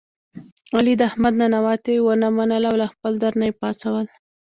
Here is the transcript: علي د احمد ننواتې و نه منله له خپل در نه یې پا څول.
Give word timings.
علي 0.75 0.93
د 0.97 1.01
احمد 1.09 1.33
ننواتې 1.41 1.95
و 2.01 2.07
نه 2.21 2.29
منله 2.37 2.71
له 2.81 2.87
خپل 2.93 3.13
در 3.23 3.33
نه 3.39 3.45
یې 3.47 3.53
پا 3.59 3.69
څول. 3.81 4.07